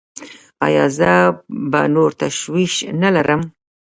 [0.65, 1.11] ایا زه
[1.71, 3.41] به نور تشویش نلرم؟